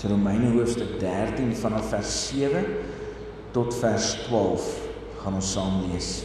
[0.00, 2.64] So Romeine hoofstuk 13 vanaf vers 7
[3.52, 4.68] tot vers 12
[5.20, 6.22] gaan ons saam lees.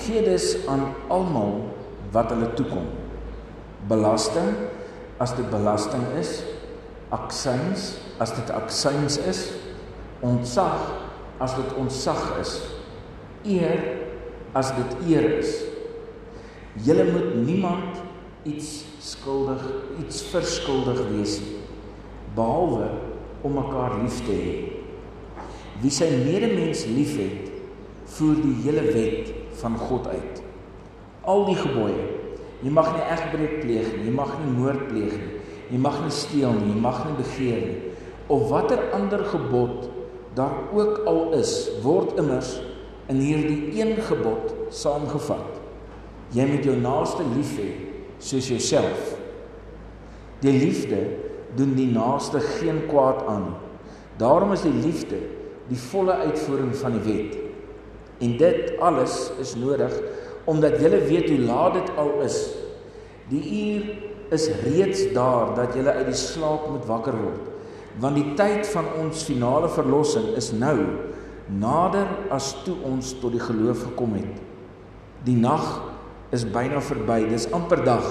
[0.00, 1.54] Gee dus aan almal
[2.10, 2.90] wat hulle toekom.
[3.86, 4.58] Belasting
[5.22, 6.40] as dit belasting is,
[7.14, 9.46] aksyns as dit aksyns is,
[10.18, 10.82] ontzag
[11.38, 12.58] as dit ontzag is,
[13.46, 13.86] eer
[14.50, 15.60] as dit eer is.
[16.82, 17.99] Julle moet niemand
[18.48, 19.60] iets skuldig,
[20.00, 21.58] iets verskuldig wees nie,
[22.36, 22.88] behalwe
[23.44, 24.54] om mekaar lief te hê.
[25.80, 27.50] Wie sy medemens liefhet,
[28.16, 29.28] voer die hele wet
[29.60, 30.40] van God uit.
[31.28, 32.06] Al die gebooie.
[32.64, 36.12] Jy mag nie egbreek pleeg nie, jy mag nie moord pleeg nie, jy mag nie
[36.12, 37.78] steel nie, jy mag nie begeer nie.
[38.32, 39.88] Of watter ander gebod
[40.36, 42.56] daar ook al is, word immers
[43.10, 45.56] in hierdie een gebod saamgevat.
[46.36, 47.70] Jy moet jou naaste lief hê
[48.20, 49.16] soos jouself.
[50.44, 51.00] Die liefde
[51.56, 53.58] doen die naaste geen kwaad aan nie.
[54.20, 55.16] Daarom is die liefde
[55.70, 57.36] die volle uitvoering van die wet.
[58.20, 59.94] En dit alles is nodig
[60.50, 62.38] omdat jy weet hoe laat dit al is.
[63.30, 63.84] Die uur
[64.34, 67.46] is reeds daar dat jy uit die slaap moet wakker word.
[68.00, 70.76] Want die tyd van ons finale verlossing is nou
[71.50, 74.42] nader as toe ons tot die geloof gekom het.
[75.26, 75.66] Die nag
[76.34, 78.06] is byna verby, dis amper dag.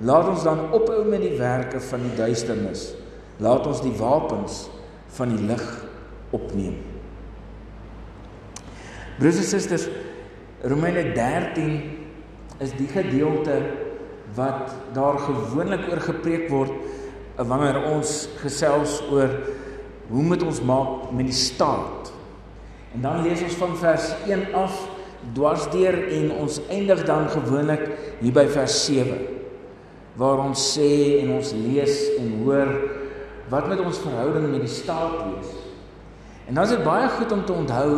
[0.00, 2.90] Laat ons dan ophou met die werke van die duisternis.
[3.40, 4.66] Laat ons die wapens
[5.16, 5.64] van die lig
[6.36, 6.78] opneem.
[9.20, 9.88] Broers en susters,
[10.64, 11.74] Romeine 13
[12.60, 13.56] is die gedeelte
[14.36, 16.72] wat daar gewoonlik oor gepreek word
[17.40, 19.32] wanneer ons gesels oor
[20.10, 22.10] hoe moet ons maak met die staat.
[22.94, 24.76] En dan lees ons van vers 1 af
[25.34, 27.86] dwarsdeur en ons eindig dan gewoonlik
[28.20, 29.18] hier by vers 7
[30.20, 32.72] waar ons sê en ons lees en hoor
[33.50, 35.52] wat met ons verhouding met die staat wees.
[36.48, 37.92] En dan is dit baie goed om te onthou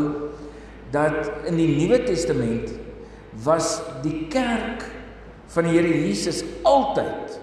[0.92, 2.72] dat in die Nuwe Testament
[3.44, 4.84] was die kerk
[5.52, 7.40] van die Here Jesus altyd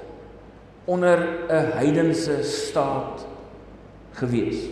[0.85, 1.17] onder
[1.49, 3.25] 'n heidense staat
[4.13, 4.69] gewees.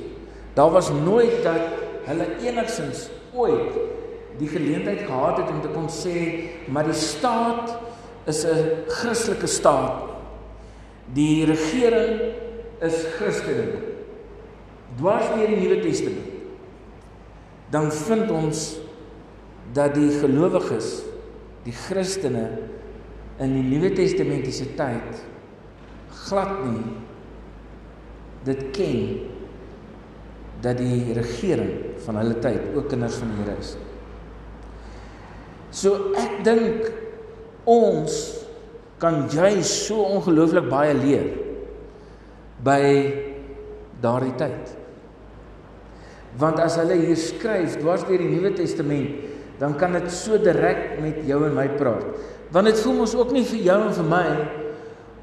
[0.54, 1.62] Daar was nooit dat
[2.06, 3.74] hulle enigsins ooit
[4.38, 6.18] die geleentheid gehad het om te kon sê
[6.70, 7.74] maar die staat
[8.28, 10.04] is 'n Christelike staat.
[11.14, 12.34] Die regering
[12.82, 13.76] is Christelik.
[14.98, 16.36] Dwars deur die Nuwe Testament
[17.70, 18.78] dan vind ons
[19.76, 21.02] dat die gelowiges,
[21.66, 22.46] die Christene
[23.44, 25.26] in die Nuwe Testamentiese tyd
[26.28, 26.96] glad nie
[28.48, 29.02] dit ken
[30.64, 33.76] dat die regering van hulle tyd ook kinders van die Here is.
[35.72, 36.90] So ek dink
[37.68, 38.16] ons
[39.02, 41.28] kan jy so ongelooflik baie leer
[42.66, 42.82] by
[44.02, 44.74] daardie tyd.
[46.38, 49.26] Want as hulle hier skryf dwars deur die Nuwe Testament,
[49.58, 52.06] dan kan dit so direk met jou en my praat.
[52.54, 54.26] Want dit voel mos ook nie vir jou en vir my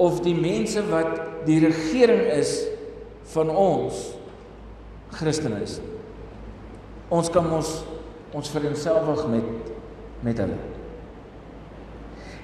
[0.03, 2.65] of die mense wat die regering is
[3.35, 4.11] van ons
[5.15, 5.79] Christene is.
[7.15, 7.71] Ons kan ons
[8.35, 9.64] ons vereensgewig met
[10.25, 10.59] met hulle.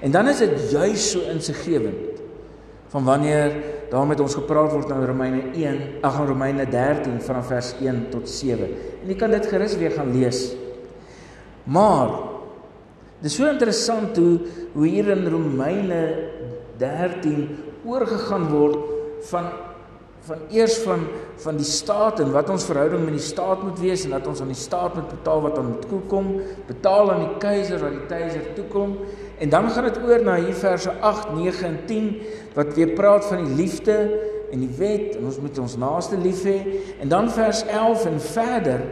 [0.00, 2.20] En dan is dit juis so insiggewend
[2.90, 3.52] van wanneer
[3.90, 8.06] daar met ons gepraat word in Romeine 1, ag in Romeine 13 vanaf vers 1
[8.10, 8.70] tot 7.
[9.02, 10.50] En jy kan dit gerus weer gaan lees.
[11.64, 12.12] Maar
[13.20, 14.38] dis so interessant hoe
[14.72, 16.00] hoe hier in Romeine
[16.78, 17.48] 13
[17.84, 18.78] oorgegaan word
[19.28, 19.50] van
[20.28, 21.06] van eers van
[21.40, 24.42] van die staat en wat ons verhouding met die staat moet wees en dat ons
[24.44, 26.34] aan die staat moet betaal wat aan moet kom,
[26.68, 28.98] betaal aan die keiser wat die keiser toekom
[29.40, 32.08] En dan gaan dit oor na hier verse 8, 9 en 10
[32.54, 33.94] wat weer praat van die liefde
[34.52, 36.58] en die wet en ons moet ons naaste lief hê.
[37.00, 38.82] En dan vers 11 en verder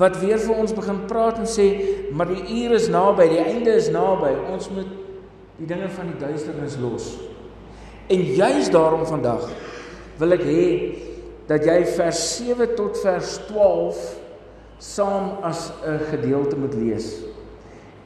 [0.00, 1.68] wat weer vir ons begin praat en sê
[2.10, 4.32] maar die uur is naby, die einde is naby.
[4.50, 4.90] Ons moet
[5.60, 7.12] die dinge van die duisternis los.
[8.10, 9.46] En juis daarom vandag
[10.20, 10.64] wil ek hê
[11.48, 14.00] dat jy vers 7 tot vers 12
[14.78, 17.08] saam as 'n gedeelte moet lees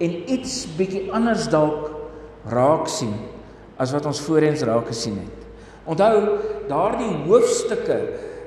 [0.02, 1.90] en iets bietjie anders dalk
[2.50, 3.14] raak sien
[3.78, 5.40] as wat ons voorheen raak gesien het.
[5.90, 6.38] Onthou
[6.70, 7.98] daardie hoofstukke,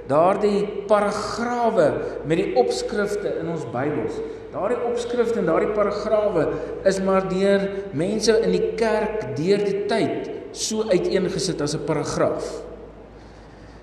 [0.10, 1.88] daardie paragrawe
[2.26, 4.16] met die opskrifte in ons Bybels.
[4.54, 6.48] Daardie opskrifte en daardie paragrawe
[6.88, 12.67] is maar deur mense in die kerk deur die tyd so uiteengesit as 'n paragraaf.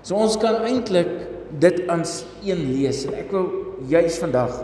[0.05, 1.09] So ons kan eintlik
[1.61, 3.47] dit ans een lees en ek wil
[3.89, 4.59] juis vandag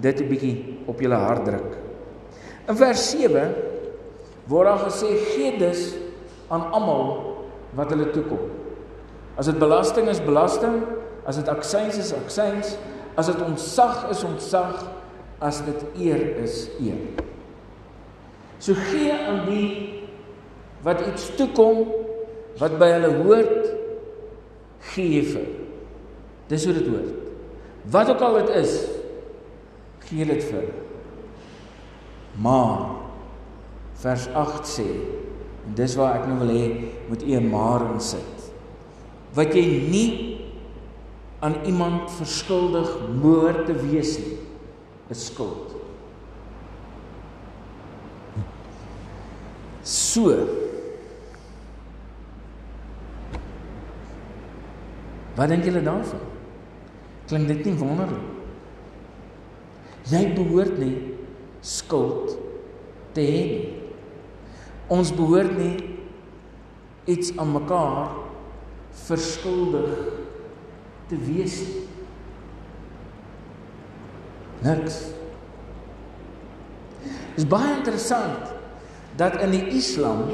[0.00, 0.56] dit 'n bietjie
[0.88, 1.76] op julle hart druk.
[2.68, 3.52] In vers 7
[4.48, 5.94] word daar gesê gee dus
[6.48, 7.36] aan almal
[7.74, 8.48] wat hulle toekom.
[9.36, 10.82] As dit belasting is belasting,
[11.26, 12.78] as dit aksyns is aksyns,
[13.14, 14.88] as dit ontsag is ontsag,
[15.38, 16.98] as dit eer is eer.
[18.58, 20.04] So gee aan die
[20.82, 21.92] wat iets toekom
[22.58, 23.85] wat by hulle hoort
[24.94, 25.46] gee vir.
[26.50, 27.14] Dis hoe dit hoort.
[27.90, 28.74] Wat ook al dit is,
[30.08, 30.68] gee dit vir.
[32.42, 32.96] Maar
[34.02, 34.88] vers 8 sê
[35.66, 36.66] en dis waar ek nou wil hê
[37.08, 38.50] moet u 'n maar insit.
[39.34, 40.10] Wat jy nie
[41.40, 42.88] aan iemand verskuldig
[43.22, 44.38] moord te wees nie,
[45.10, 45.74] is skuld.
[49.82, 50.65] So
[55.36, 56.22] Wat dink julle daarvan?
[57.28, 58.32] Klink dit nie wonderlik?
[60.06, 60.94] Jy behoort nie
[61.66, 62.36] skuld
[63.16, 63.72] te hê nie.
[64.92, 65.74] Ons behoort nie
[67.10, 68.14] iets aan mekaar
[69.06, 69.96] verskuldig
[71.10, 71.82] te wees nie.
[74.66, 75.00] Niks.
[77.36, 78.54] Dit is baie interessant
[79.20, 80.24] dat in die Islam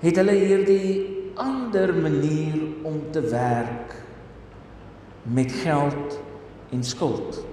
[0.00, 3.94] het hulle hierdie ander manier om te werk
[5.22, 6.18] met geld
[6.70, 7.44] en skuld.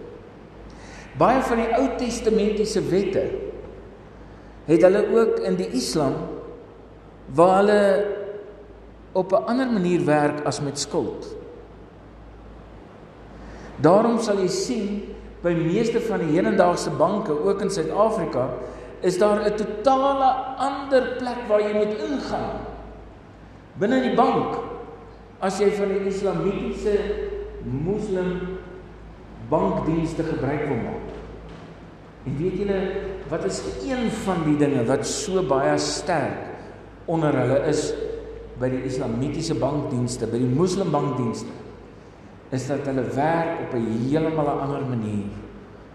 [1.17, 3.23] Baie van die Ou Testamentiese wette
[4.65, 6.15] het hulle ook in die Islam
[7.35, 7.81] waar hulle
[9.11, 11.35] op 'n ander manier werk as met skuld.
[13.81, 18.49] Daarom sal jy sien by meeste van die hedendaagse banke ook in Suid-Afrika
[19.01, 22.70] is daar 'n totale ander plek waar jy moet ingaan.
[23.79, 24.59] Binne die bank
[25.41, 26.95] as jy van die islamitiese
[27.65, 28.59] moslim
[29.51, 31.09] bankdienste gebruik wil maak.
[32.27, 32.79] En weet julle
[33.31, 37.89] wat is een van die dinge wat so baie sterk onder hulle is
[38.61, 41.49] by die islamitiese bankdienste, by die moslim bankdienste
[42.51, 45.31] is dat hulle werk op 'n heeltemal 'n ander manier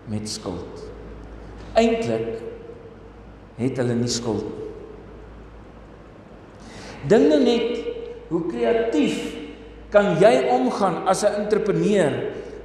[0.08, 0.82] met skuld.
[1.74, 2.40] Eintlik
[3.56, 4.65] het hulle nie skuld nie.
[7.06, 7.82] Dink nou net
[8.28, 9.18] hoe kreatief
[9.94, 12.12] kan jy omgaan as 'n entrepreneur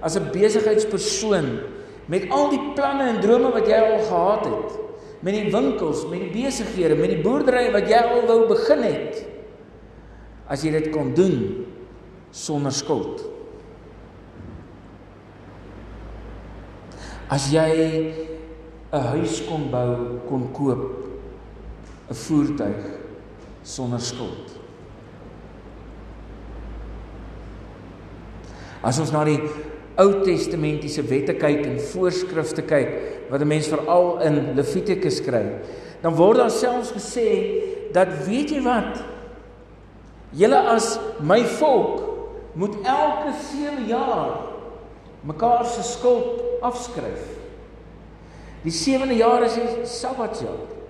[0.01, 1.59] as 'n besigheidspersoon
[2.07, 4.79] met al die planne en drome wat jy al gehad het,
[5.21, 9.21] met die winkels, met die besighede, met die boerdery wat jy al wou begin het,
[10.49, 11.65] as jy dit kon doen
[12.31, 13.21] sonder skuld.
[17.29, 18.13] As jy
[18.91, 21.07] 'n huis kon bou, kon koop,
[22.09, 23.00] 'n voertuig
[23.63, 24.57] sonder skuld.
[28.81, 29.37] As ons na die
[30.01, 32.93] Ou Testamentiese wette kyk en voorskrifte kyk
[33.29, 35.59] wat 'n mens veral in Levitikus kry,
[36.01, 37.61] dan word daar selfs gesê
[37.93, 39.03] dat weet jy wat?
[40.31, 42.01] Julle as my volk
[42.55, 44.51] moet elke 7 jaar
[45.23, 47.37] mekaar se skuld afskryf.
[48.63, 50.80] Die 7de jaar is die Sabbatjaar.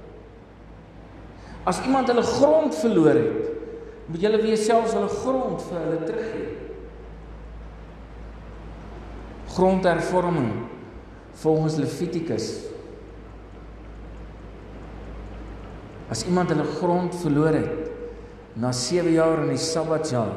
[1.65, 3.49] As iemand hulle grond verloor het,
[4.07, 6.61] moet julle weer selfs hulle grond vir hulle teruggee
[9.55, 10.51] grondhervorming
[11.41, 12.47] volgens Levitikus.
[16.11, 17.89] As iemand hulle grond verloor het
[18.59, 20.33] na 7 jaar in die Sabbatjaar,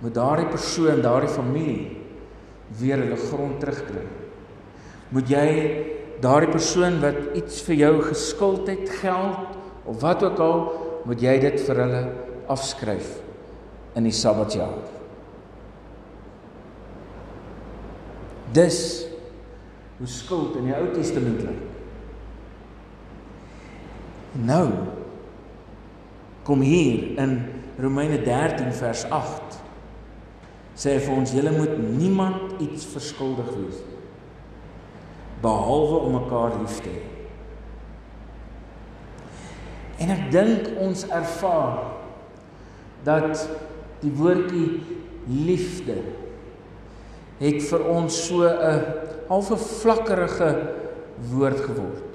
[0.00, 1.98] moet daardie persoon, daardie familie
[2.78, 4.04] weer hulle grond terugkry.
[5.12, 5.48] Moet jy
[6.24, 9.57] daardie persoon wat iets vir jou geskuld het, geld
[9.88, 10.62] of wat ook al,
[11.08, 12.02] moet jy dit vir hulle
[12.52, 13.14] afskryf
[13.96, 14.76] in die Sabbatjaar.
[18.56, 18.80] Dis
[19.98, 21.64] hoe skuld in die Ou Testament lyk.
[24.38, 24.68] Nou
[26.46, 27.40] kom hier in
[27.80, 29.58] Romeine 13 vers 8
[30.78, 33.80] sê vir ons julle moet niemand iets verskuldig wees
[35.42, 37.02] behalwe om mekaar lief te hê.
[39.98, 41.80] En ek dink ons ervaar
[43.06, 43.42] dat
[44.02, 44.78] die woordjie
[45.28, 45.98] liefde
[47.38, 48.84] het vir ons so 'n
[49.28, 50.50] halfe vlakkerige
[51.30, 52.10] woord geword.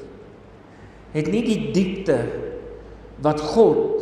[1.14, 2.18] Het nie die diepte
[3.22, 4.02] wat God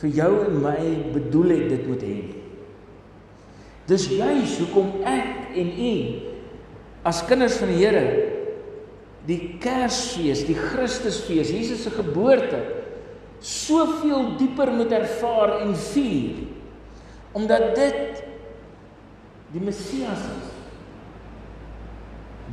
[0.00, 2.18] vir jou en my bedoel het dit moet hê.
[3.86, 5.94] Dis juis hoekom ek en u
[7.04, 8.28] as kinders van die Here
[9.28, 12.77] die Kersfees, die Christusfees, Jesus se geboorte
[13.40, 16.46] soveel dieper moet ervaar en vier
[17.32, 18.22] omdat dit
[19.52, 20.48] die Messias is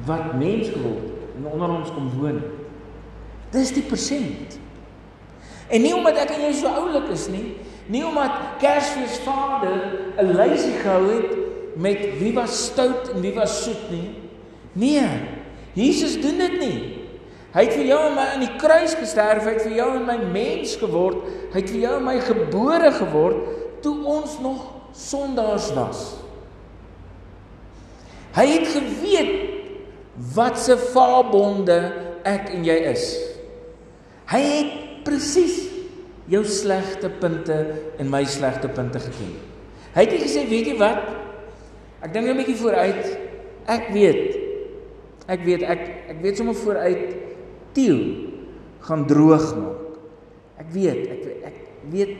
[0.05, 2.39] wat mens geword en onder ons kom woon.
[3.51, 4.57] Dis die persent.
[5.67, 7.55] En nie omdat ek en jy so oulik is nie,
[7.91, 9.75] nie omdat Kersfees Vader
[10.21, 11.31] 'n lysie gehou het
[11.75, 14.09] met wie was stout en wie was soet nie.
[14.73, 15.07] Nee,
[15.73, 16.94] Jesus doen dit nie.
[17.55, 20.03] Hy het vir jou en my aan die kruis gesterf, hy het vir jou en
[20.03, 21.21] my mens geword,
[21.53, 23.45] hy het vir jou en my gebore geword
[23.85, 26.01] toe ons nog sondaars was.
[28.35, 29.31] Hy het geweet
[30.35, 31.77] wat se vaabonde
[32.27, 33.05] ek en jy is.
[34.27, 34.73] Hy het
[35.07, 35.61] presies
[36.27, 37.55] jou slegte punte
[38.01, 39.31] en my slegte punte geken.
[39.95, 41.05] Hy het nie gesê, weet jy wat?
[42.03, 43.05] Ek dink 'n bietjie vooruit.
[43.67, 44.35] Ek weet.
[45.27, 45.81] Ek weet ek
[46.11, 47.15] ek weet sommer vooruit
[47.75, 47.99] Tieu
[48.85, 49.97] gaan droog maak.
[50.61, 51.57] Ek weet, ek ek
[51.91, 52.13] weet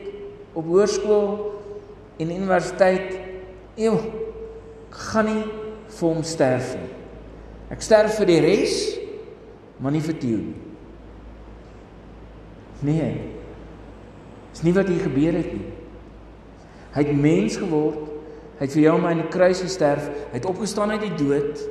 [0.56, 1.30] op hoërskool
[2.22, 3.16] en universiteit
[3.80, 3.96] eeu
[4.96, 5.42] gaan nie
[5.96, 6.92] vir hom sterf nie.
[7.74, 8.76] Ek sterf vir die res,
[9.80, 10.60] maar nie vir Theo nie.
[12.86, 13.10] Nee.
[14.54, 15.72] Dis nie wat hier gebeur het nie.
[16.96, 18.12] Hy het mens geword.
[18.56, 20.06] Hy het vir jou en my aan die kruis gesterf.
[20.30, 21.64] Hy het opgestaan uit die dood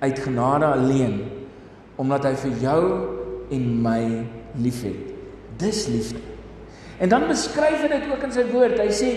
[0.00, 1.18] uit genade alleen
[2.00, 2.82] omdat hy vir jou
[3.52, 4.02] en my
[4.56, 5.10] liefhet.
[5.60, 6.22] Dis liefde.
[7.00, 8.80] En dan beskryf hy dit ook in sy woord.
[8.80, 9.10] Hy sê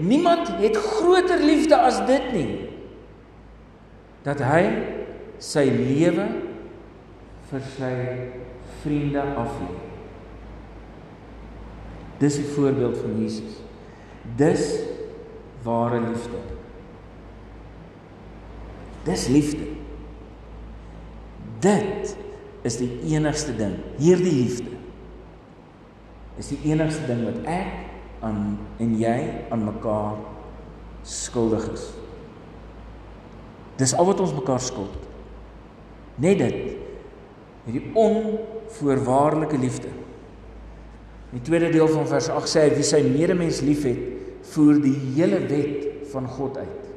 [0.00, 2.50] niemand het groter liefde as dit nie
[4.24, 4.64] dat hy
[5.40, 6.26] sy lewe
[7.50, 7.94] vir sy
[8.82, 9.70] vriende aflê.
[12.20, 13.64] Dis 'n voorbeeld van Jesus.
[14.36, 14.64] Dis
[15.64, 16.40] ware liefde.
[19.04, 19.66] Dis liefde.
[21.60, 22.16] Dit
[22.66, 24.76] is die enigste ding, hierdie liefde.
[26.40, 29.16] Is die enigste ding wat ek aan en jy
[29.52, 30.18] aan mekaar
[31.08, 31.86] skuldig is.
[33.80, 34.96] Dis al wat ons mekaar skuld.
[36.20, 36.76] Net dit.
[37.64, 39.92] Hierdie onvoorwaardelike liefde.
[41.30, 44.00] In die tweede deel van vers 8 sê hy wie sy medemens liefhet,
[44.50, 46.89] voer die hele wet van God uit.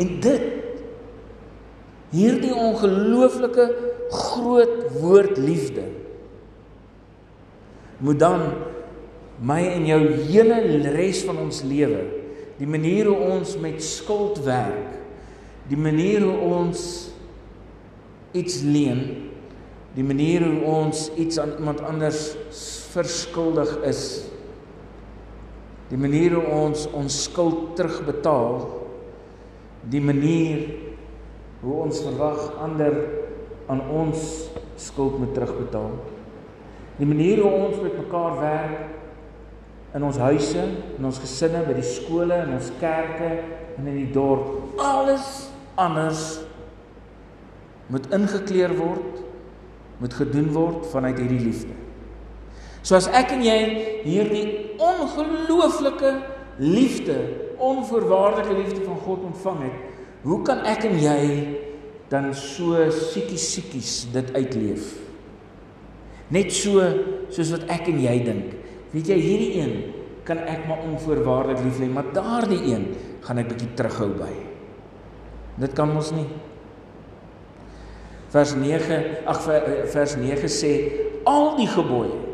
[0.00, 0.46] En dit
[2.10, 3.66] hierdie ongelooflike
[4.10, 5.84] groot woord liefde
[8.00, 8.46] moet dan
[9.44, 10.58] my en jou hele
[10.96, 12.00] res van ons lewe,
[12.58, 14.96] die manier hoe ons met skuld werk,
[15.68, 16.82] die manier hoe ons
[18.36, 19.04] iets leen,
[19.94, 22.34] die manier hoe ons iets aan iemand anders
[22.92, 24.04] verskuldig is,
[25.90, 28.79] die manier hoe ons ons skuld terugbetaal,
[29.88, 30.66] die manier
[31.60, 32.96] hoe ons verwag ander
[33.70, 35.92] aan ons skuld moet terugbetaal.
[37.00, 40.64] Die manier hoe ons met mekaar werk in ons huise,
[40.98, 43.30] in ons gesinne, by die skole, in ons kerke
[43.78, 44.78] en in die dorp.
[44.80, 45.48] Alles
[45.80, 46.40] anders
[47.90, 49.22] moet ingekleer word,
[49.98, 51.74] moet gedoen word vanuit hierdie liefde.
[52.86, 53.56] So as ek en jy
[54.06, 56.12] hierdie ongelooflike
[56.58, 57.16] liefde,
[57.60, 59.78] onvoorwaardelike liefde van God ontvang het,
[60.22, 61.22] hoe kan ek en jy
[62.10, 64.92] dan so siekies siekies dit uitleef?
[66.30, 66.82] Net so
[67.32, 68.54] soos wat ek en jy dink.
[68.94, 69.74] Weet jy hierdie een
[70.26, 72.86] kan ek maar onvoorwaardelik lief hê, maar daardie een
[73.24, 74.32] gaan ek bietjie terughou by.
[75.60, 76.28] Dit kan mos nie.
[78.30, 79.40] Vers 9, ag
[79.90, 80.74] vers 9 sê
[81.28, 82.29] al die gebooie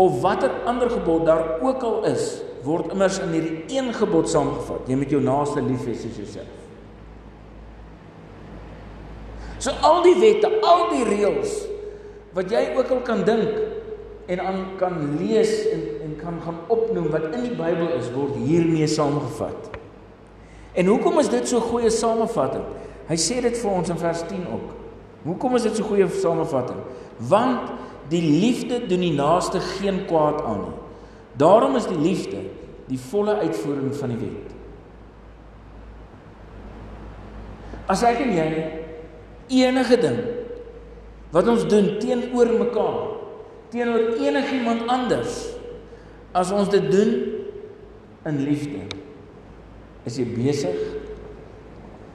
[0.00, 4.88] of watter ander gebod daar ook al is, word immers in hierdie een gebod saamgevat.
[4.88, 6.56] Jy moet jou naaste lief hê soos jouself.
[9.60, 11.58] So al die wette, al die reëls
[12.32, 13.58] wat jy ook al kan dink
[14.30, 18.38] en aan kan lees en en kan gaan opnoem wat in die Bybel is word
[18.40, 19.76] hiermee saamgevat.
[20.72, 22.64] En hoekom is dit so goeie samevatting?
[23.10, 24.72] Hy sê dit vir ons in vers 10 ook.
[25.26, 26.78] Hoekom is dit so goeie samevatting?
[27.28, 27.79] Want
[28.10, 30.78] die liefde doen die naaste geen kwaad aan nie.
[31.40, 32.42] Daarom is die liefde
[32.90, 34.54] die volle uitvoering van die wet.
[37.90, 38.48] As ek en jy
[39.50, 40.18] enige ding
[41.34, 43.00] wat ons doen teenoor mekaar
[43.70, 45.42] teenoor enigiemand anders
[46.34, 47.12] as ons dit doen
[48.30, 48.82] in liefde
[50.06, 50.78] is jy besig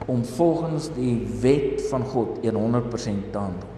[0.08, 3.75] om volgens die wet van God 100% te handel.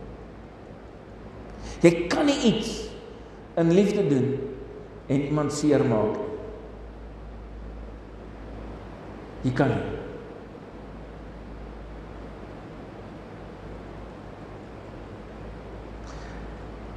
[1.83, 2.89] Jy kan nie iets
[3.59, 4.29] in liefde doen
[5.07, 6.19] en iemand seermaak.
[9.47, 9.97] Jy kan nie.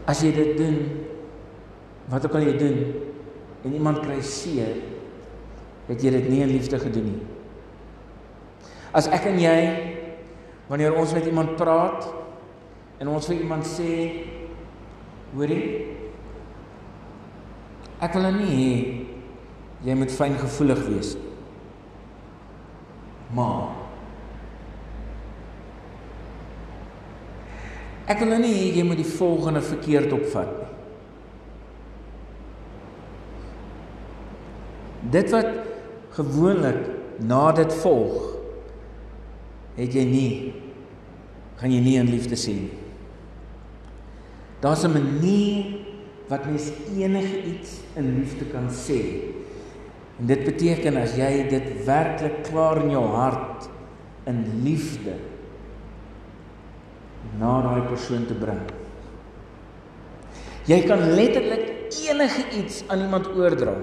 [0.09, 0.79] As jy dit doen,
[2.11, 2.79] wat ook al jy doen
[3.61, 4.81] en iemand kry seer,
[5.87, 7.21] het jy dit nie in liefde gedoen nie.
[8.97, 9.57] As ek en jy
[10.71, 12.05] Wanneer ons met iemand praat
[13.03, 13.87] en ons vir iemand sê,
[15.35, 15.87] hoorie,
[18.01, 18.71] ek wil nou nie hê
[19.85, 21.13] jy moet fyn gevoelig wees.
[23.35, 23.69] Maar
[28.11, 30.69] ek wil nou nie hê jy moet die volgende verkeerd opvat nie.
[35.11, 35.49] Dit wat
[36.15, 36.83] gewoonlik
[37.25, 38.27] na dit volg,
[39.79, 40.31] het jy nie
[41.61, 42.80] gaan jy nie in liefde sien nie.
[44.61, 45.65] Daar's 'n manier
[46.27, 48.99] wat mens enige iets in liefde kan sê.
[50.19, 53.69] En dit beteken as jy dit werklik klaar in jou hart
[54.23, 55.15] in liefde
[57.39, 58.61] na daai persoon te bring.
[60.69, 61.71] Jy kan letterlik
[62.09, 63.73] enige iets aan iemand oordra.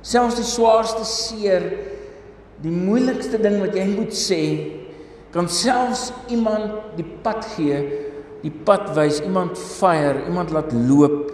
[0.00, 1.66] Selfs die swaarste seer,
[2.64, 4.42] die moeilikste ding wat jy moet sê,
[5.30, 8.09] kan selfs iemand die pad gee,
[8.40, 11.30] die pad wys, iemand fire, iemand laat loop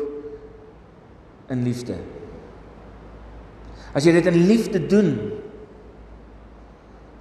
[1.53, 1.99] in liefde.
[3.97, 5.13] As jy dit in liefde doen,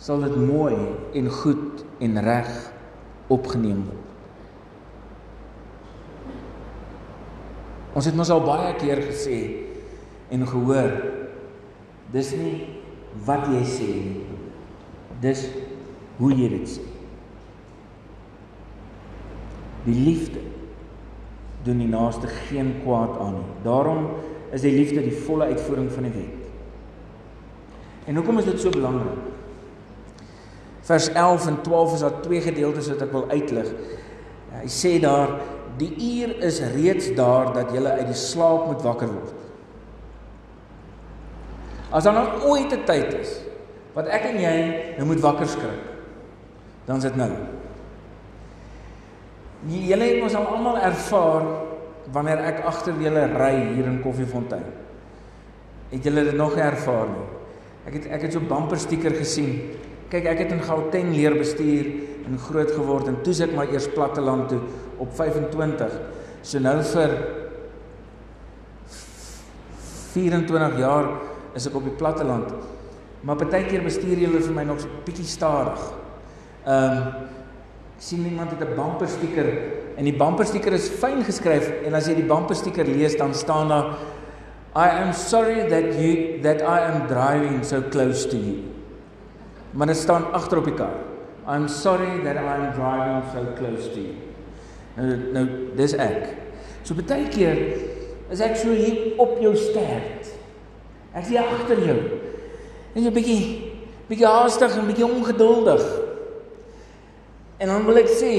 [0.01, 0.75] sal dit mooi
[1.17, 2.49] en goed en reg
[3.31, 4.01] opgeneem word.
[7.95, 9.37] Ons het mos al baie keer gesê
[10.35, 10.91] en gehoor
[12.11, 12.57] dis nie
[13.25, 14.25] wat jy sê nie.
[15.23, 15.45] Dis
[16.19, 16.94] hoe jy dit sê.
[19.85, 20.41] Die liefde
[21.65, 23.53] doen die naaste geen kwaad aan nie.
[23.65, 24.09] Daarom
[24.53, 26.43] is die liefde die volle uitvoering van die wet.
[28.05, 29.17] En hoekom is dit so belangrik?
[30.85, 33.71] Vers 11 en 12 is daar twee gedeeltes wat ek wil uitlig.
[34.53, 35.39] Hy sê daar
[35.79, 39.33] die uur is reeds daar dat jy uit die slaap moet wakker word.
[41.89, 43.41] As daar nou ooit 'n tyd is
[43.93, 44.57] wat ek en jy
[44.97, 45.83] nou moet wakker skrik,
[46.85, 47.31] dan is dit nou.
[49.65, 51.45] Julle het mos al almal ervaar
[52.13, 54.65] wanneer ek agter julle ry hier in Koffiefontein.
[55.89, 57.25] Het julle dit nog ervaar nie?
[57.85, 59.57] Ek het ek het so bumper sticker gesien.
[60.09, 61.89] Kyk, ek het in Gauteng leer bestuur
[62.25, 64.61] en groot geword en toe ek maar eers platteland toe
[65.01, 65.97] op 25.
[66.45, 67.15] So nou vir
[70.13, 71.09] 24 jaar
[71.57, 72.53] is ek op die platteland.
[73.25, 75.81] Maar baie keer bestuur julle vir my nog so bietjie stadig.
[76.65, 77.33] Ehm um,
[78.05, 79.47] sien iemand het 'n bumper sticker
[79.97, 83.33] en die bumper sticker is fyn geskryf en as jy die bumper sticker lees dan
[83.33, 83.97] staan daar
[84.75, 88.57] I am sorry that you that I am driving so close to you.
[89.71, 90.91] Maar dit staan agter op die kar.
[91.47, 94.15] I'm sorry that I am driving so close to you.
[94.95, 96.27] Nou nou dis ek.
[96.83, 97.55] So baie keer
[98.29, 100.27] is ek so hier op jou stert.
[101.13, 101.97] Ek is hier agter jou.
[102.95, 103.43] En jy bietjie
[104.09, 106.04] bietjie haastig en bietjie ongeduldig.
[107.57, 108.33] En dan wil ek sê,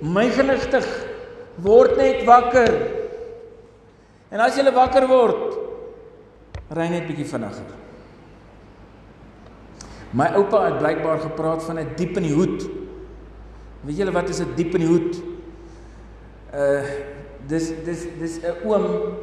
[0.00, 0.86] my genigtig
[1.64, 2.72] word net wakker.
[4.32, 5.58] En as jy wakker word,
[6.76, 7.74] ry net bietjie vinniger.
[10.16, 12.62] My oupa het blykbaar gepraat van 'n diep in die hoed.
[13.84, 15.22] Weet julle wat is 'n diep in die hoed?
[16.54, 16.82] Uh
[17.48, 19.16] dis dis dis 'n oom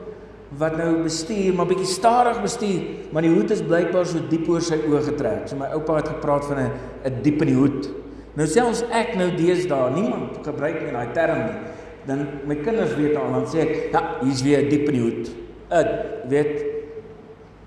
[0.57, 4.61] wat nou bestuur, maar bietjie stadig bestuur, maar die hoed is blykbaar so diep oor
[4.61, 5.47] sy oë getrek.
[5.47, 6.71] So my oupa het gepraat van 'n
[7.05, 8.02] 'n diep in die hoed.
[8.33, 11.73] Nou selfs ek nou deesdae, niemand gebruik meer daai term nie.
[12.07, 15.03] Dan my kinders weet al dan sê ek, ja, hier's weer 'n diep in die
[15.03, 15.29] hoed.
[15.71, 15.87] 'n
[16.29, 16.55] weet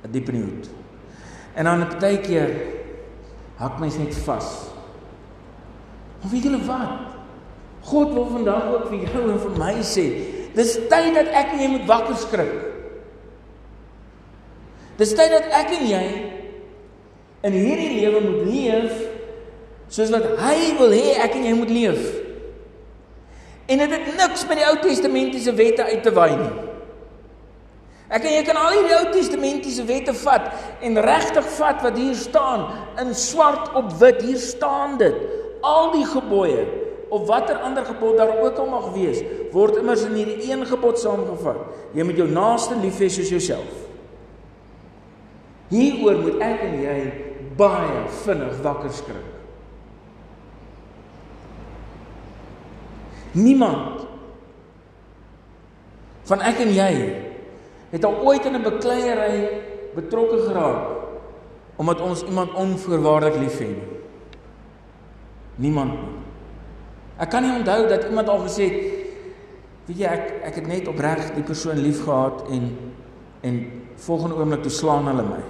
[0.04, 0.70] 'n diep in die hoed.
[1.54, 2.50] En dan 'n partykeer
[3.56, 4.70] hak my net vas.
[6.20, 7.14] Maar weet julle wat?
[7.80, 10.06] God wil vandag ook vir jou en vir my sê,
[10.54, 12.54] dis tyd dat ek en jy moet wakker skrik.
[14.98, 16.06] Dis tyd dat ek en jy
[17.46, 19.05] in hierdie lewe moet leef
[19.88, 22.06] soos wat hy wil hê ek en jy moet leef.
[23.66, 26.52] En dit het niks met die Ou Testamentiese wette uit te waai nie.
[28.06, 30.52] Ek en jy kan al die Ou Testamentiese wette vat
[30.86, 32.68] en regtig vat wat hier staan
[33.02, 34.22] in swart op wit.
[34.22, 35.16] Hier staan dit.
[35.66, 36.66] Al die gebooie
[37.10, 39.20] of watter ander gebod daar ook al mag wees,
[39.54, 41.60] word immers in hierdie een gebod saamgevat.
[41.94, 43.84] Jy moet jou naaste lief hê soos jouself.
[45.70, 46.98] Hieroor moet ek en jy
[47.58, 49.35] baie vinnig wakker skrik.
[53.36, 54.06] Niemand
[56.26, 56.92] van ek en jy
[57.92, 59.62] het al ooit in 'n bekleierery
[59.94, 60.94] betrokke geraak
[61.76, 63.88] omdat ons iemand onvoorwaardelik liefhet nie.
[65.56, 66.14] Niemand nie.
[67.16, 68.80] Ek kan nie onthou dat iemand al gesê het
[69.86, 72.70] weet jy ek ek het net opreg die persoon liefgehad en
[73.40, 73.56] en
[73.96, 75.42] volgende oomblik toe slaan hulle my.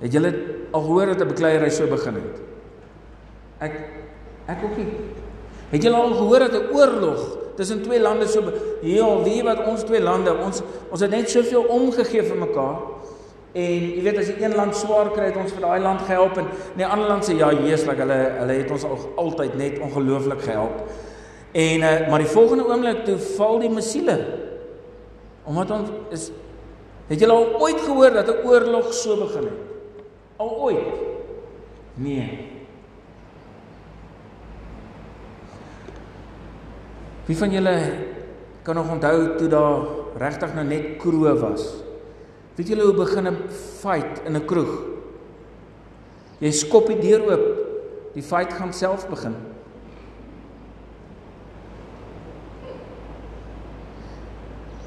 [0.00, 0.32] Het julle
[0.70, 2.40] al gehoor dat 'n bekleierery so begin het?
[3.58, 3.72] Ek
[4.46, 4.86] ek ook nie.
[5.70, 8.42] Het julle al gehoor dat 'n oorlog tussen twee lande so
[8.82, 12.76] heel wie wat ons twee lande ons ons het net soveel omgegee vir mekaar.
[13.56, 16.36] En jy weet as die een land swaar kry het ons vir daai land gehelp
[16.36, 20.42] en die ander land sê ja jeeslik hulle hulle het ons al altyd net ongelooflik
[20.44, 20.82] gehelp.
[21.56, 24.18] En uh, maar die volgende oomblik toe val die missiele.
[25.48, 26.30] Omdat ons is
[27.08, 30.04] het julle al ooit gehoor dat 'n oorlog so begin het?
[30.36, 30.92] Al ooit?
[31.94, 32.55] Nee.
[37.26, 37.76] Wie van julle
[38.62, 39.82] kan nog onthou toe daar
[40.18, 41.64] regtig nou net kroe was?
[42.54, 43.48] Weet julle hoe begin 'n
[43.82, 44.72] fight in 'n kroeg?
[46.38, 47.46] Jy skop die deur oop.
[48.14, 49.34] Die fight gaan self begin.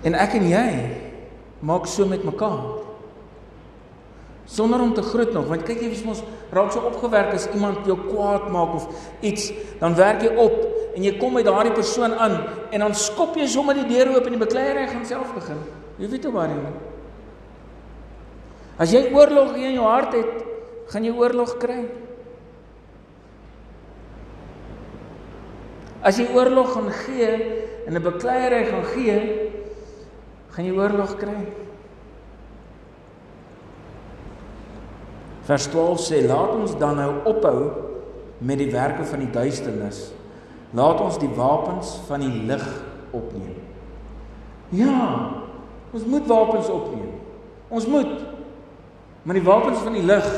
[0.02, 0.70] En ek en jy
[1.60, 2.64] maak so met mekaar.
[4.46, 7.86] Sonder om te groet nog, want kyk jy wie ons raak so opgewerk as iemand
[7.86, 8.88] jou kwaad maak of
[9.22, 12.34] iets, dan werk jy op en jy kom met daardie persoon aan
[12.76, 15.62] en dan skop jy sommer die deur oop en die bekleierery gaan self begin.
[15.96, 16.74] Jy weet hoe waar jy.
[18.84, 20.44] As jy oorlog in jou hart het,
[20.92, 21.78] gaan jy oorlog kry.
[26.04, 27.32] As jy oorlog gaan gee
[27.88, 29.18] en 'n bekleierery gaan gee,
[30.52, 31.48] gaan jy oorlog kry.
[35.48, 37.72] Vers 12 sê: "Laat ons dan nou ophou
[38.40, 40.19] met die werke van die duisternis."
[40.78, 42.66] Laat ons die wapens van die lig
[43.16, 43.58] opneem.
[44.76, 45.00] Ja,
[45.94, 47.16] ons moet wapens opneem.
[47.70, 48.12] Ons moet.
[49.26, 50.30] Maar die wapens van die lig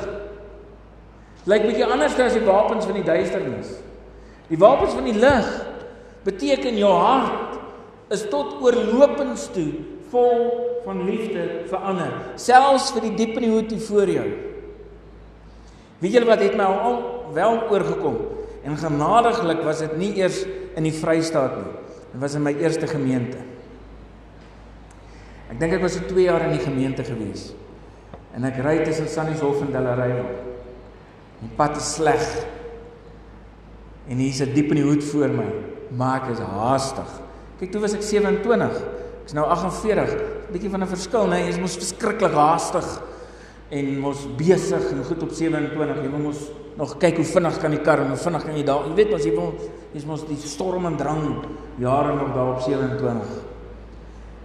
[1.50, 3.74] lyk bietjie anders as die wapens van die duisternis.
[4.52, 5.48] Die wapens van die lig
[6.26, 7.58] beteken jou hart
[8.14, 9.72] is tot oorlopends toe
[10.12, 10.44] vol
[10.86, 14.28] van liefde vir ander, selfs vir die diep in die hoed voor jou.
[16.02, 16.98] Weet julle wat het my al
[17.36, 18.18] wel oorgekom?
[18.64, 20.44] En genadiglik was dit nie eers
[20.78, 21.72] in die Vrystaat nie.
[22.12, 23.40] Dit was in my eerste gemeente.
[25.52, 27.50] Ek dink ek was so 2 jaar in die gemeente gewees.
[28.36, 30.22] En ek ry tussen Sannieshof en Delarey.
[31.42, 32.24] Die pad is sleg.
[34.08, 35.50] En hier's 'n diep in die hoed voor my,
[35.90, 37.10] maar ek is haastig.
[37.60, 38.82] Kyk, toe was ek 27.
[39.24, 40.14] Ek's nou 48.
[40.14, 41.30] 'n Bietjie van 'n verskil, né?
[41.30, 43.11] Nee, Jy's mos verskriklik haastig
[43.72, 46.02] en mos besig en goed op 27.
[46.04, 46.42] Jy moet mos
[46.76, 48.88] nog kyk hoe vinnig kan die kar en hoe vinnig kan jy daar.
[48.90, 49.54] Jy weet mos jy wil
[49.94, 51.24] jy's mos die storm en drang
[51.80, 53.32] jare nog daar op 27.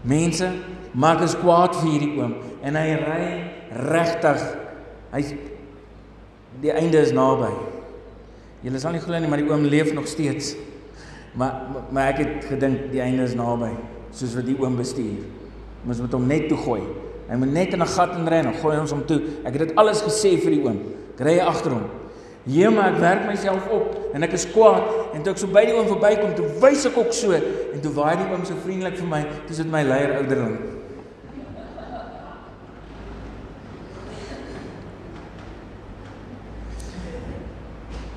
[0.06, 0.50] Mense
[0.94, 3.24] maak is kwaad vir hierdie oom en hy ry
[3.90, 4.44] regtig.
[5.10, 5.24] Hy
[6.62, 7.50] die einde is naby.
[8.64, 10.54] Julle sal nie glo nie, maar die oom leef nog steeds.
[11.36, 13.74] Maar maar ek het gedink die einde is naby,
[14.14, 15.26] soos wat die oom bestuur.
[15.86, 16.80] Ons moet hom net toe gooi.
[17.26, 19.20] Hy moet net in 'n gat inry en gooi ons hom toe.
[19.44, 20.78] Ek het dit alles gesê vir die oom.
[21.14, 21.86] Ek ry agter hom.
[22.46, 25.64] Hier maar ek werk myself op en ek is kwaad en toe ek so by
[25.66, 28.96] die oom verbykom, toe wys ek ook so en toe waai die oom so vriendelik
[29.00, 30.54] vir my, dis dit my leier ouderdom.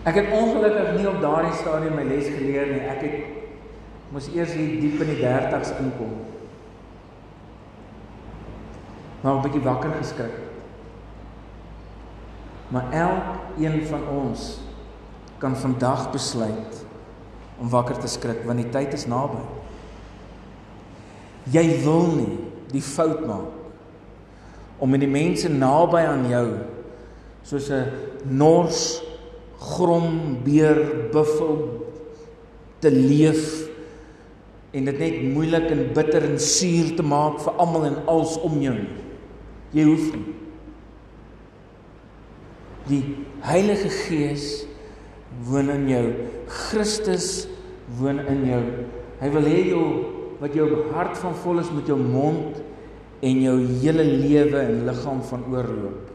[0.05, 2.85] Ek het ongelukkig nie op daardie stadium my les geleer nie.
[2.85, 6.28] Ek het moes eers hier diep in die 30's inkom.
[9.21, 10.35] Maar 'n bietjie wakker geskrik.
[12.67, 14.59] Maar elkeen van ons
[15.37, 16.85] kan vandag besluit
[17.59, 19.41] om wakker te skrik want die tyd is naby.
[21.43, 22.37] Jy wil nie
[22.71, 23.57] die fout maak
[24.79, 26.47] om met die mense naby aan jou
[27.43, 27.85] soos 'n
[28.23, 29.01] nors
[29.59, 31.57] grom beer buffel
[32.79, 33.67] te leef
[34.71, 38.61] en dit net moeilik en bitter en suur te maak vir almal en als om
[38.61, 38.77] jou.
[39.75, 40.37] Jy hoef nie
[42.89, 43.03] Die
[43.45, 44.65] Heilige Gees
[45.45, 46.05] woon in jou.
[46.49, 47.45] Christus
[47.99, 48.61] woon in jou.
[49.19, 49.83] Hy wil hê jou
[50.39, 52.57] wat jou hart van vol is met jou mond
[53.25, 56.07] en jou hele lewe en liggaam van oorloop.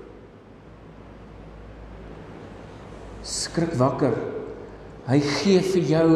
[3.24, 4.16] Skrik wakker.
[5.06, 6.08] Hy gee vir jou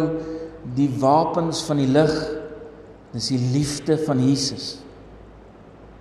[0.76, 2.12] die wapens van die lig.
[3.12, 4.78] Dis die liefde van Jesus.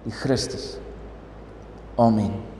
[0.07, 0.77] Die Christus.
[1.97, 2.56] Amen.